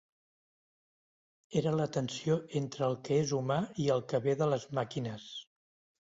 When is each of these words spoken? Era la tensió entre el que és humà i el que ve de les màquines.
Era 1.59 1.73
la 1.79 1.85
tensió 1.97 2.37
entre 2.59 2.83
el 2.87 2.97
que 3.09 3.17
és 3.25 3.33
humà 3.39 3.57
i 3.83 3.85
el 3.97 4.01
que 4.13 4.21
ve 4.23 4.35
de 4.39 4.47
les 4.55 4.65
màquines. 4.79 5.27